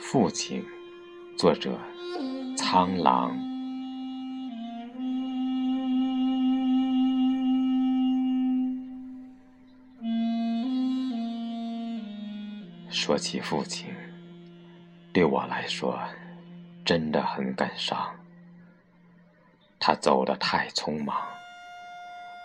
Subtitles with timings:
[0.00, 0.64] 父亲，
[1.36, 1.76] 作者
[2.56, 3.43] 苍狼。
[12.94, 13.92] 说起父亲，
[15.12, 15.98] 对我来说
[16.84, 18.14] 真的很感伤。
[19.80, 21.20] 他走得太匆忙，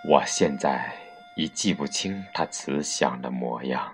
[0.10, 0.92] 我现在
[1.38, 3.94] 已记不清他慈祥的模样。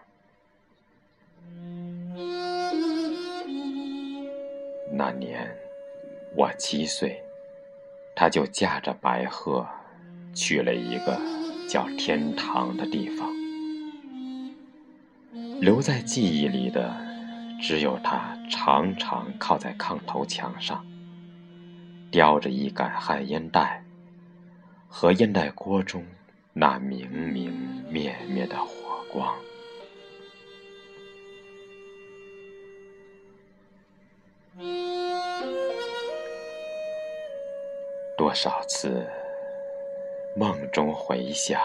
[4.90, 5.54] 那年
[6.38, 7.22] 我七岁，
[8.16, 9.68] 他就驾着白鹤
[10.34, 11.20] 去了一个
[11.70, 13.45] 叫天堂的地方。
[15.62, 16.95] 留在记忆里的，
[17.62, 20.85] 只有他常常靠在炕头墙上，
[22.12, 23.84] 叼着一杆旱烟袋，
[24.88, 26.05] 和烟袋锅中
[26.54, 27.52] 那明明
[27.90, 29.34] 灭灭的火光。
[38.18, 39.05] 多少次
[40.38, 41.62] 梦中回想，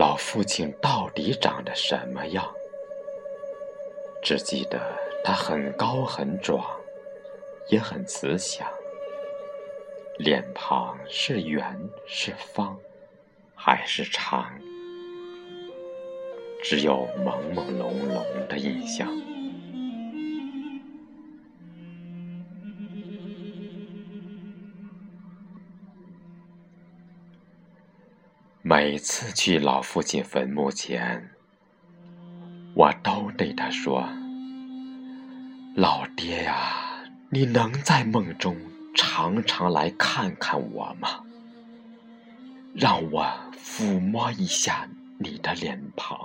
[0.00, 2.50] 老父亲到底长得什么样？
[4.22, 4.80] 只记得
[5.22, 6.64] 他很高很壮，
[7.68, 8.66] 也很慈祥。
[10.16, 12.78] 脸庞是圆是方，
[13.54, 14.50] 还是长？
[16.62, 19.06] 只有朦朦胧胧的印象。
[28.62, 31.30] 每次去老父亲坟墓前，
[32.74, 34.06] 我都对他说
[35.74, 38.54] ：“老爹呀，你能在梦中
[38.94, 41.24] 常常来看看我吗？
[42.74, 43.26] 让我
[43.56, 44.86] 抚摸一下
[45.18, 46.18] 你的脸庞。”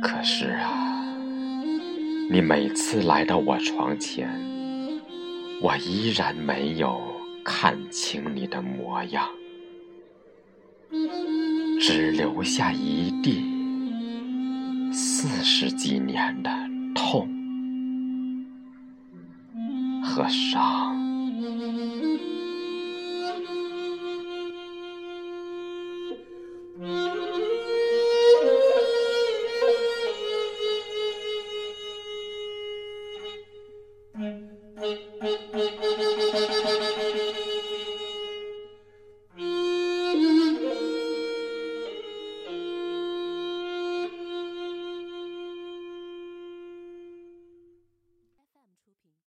[0.00, 0.89] 可是啊。
[2.32, 4.30] 你每次来到我床前，
[5.60, 7.02] 我依然没有
[7.44, 9.28] 看清你的模样，
[11.80, 13.42] 只留下一地
[14.92, 16.50] 四十几年的
[16.94, 17.28] 痛
[20.04, 20.96] 和伤。